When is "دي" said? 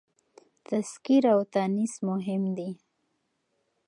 2.57-2.69